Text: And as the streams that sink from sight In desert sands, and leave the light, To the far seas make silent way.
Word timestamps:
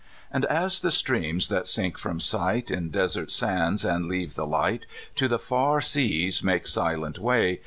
And 0.31 0.45
as 0.45 0.81
the 0.81 0.89
streams 0.89 1.47
that 1.49 1.67
sink 1.67 1.95
from 1.99 2.19
sight 2.19 2.71
In 2.71 2.89
desert 2.89 3.31
sands, 3.31 3.85
and 3.85 4.07
leave 4.07 4.33
the 4.33 4.47
light, 4.47 4.87
To 5.17 5.27
the 5.27 5.37
far 5.37 5.79
seas 5.79 6.41
make 6.43 6.65
silent 6.65 7.19
way. 7.19 7.59